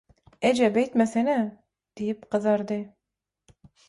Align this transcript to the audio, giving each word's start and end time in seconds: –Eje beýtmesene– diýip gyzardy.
–Eje 0.49 0.69
beýtmesene– 0.77 1.35
diýip 1.99 2.23
gyzardy. 2.37 2.79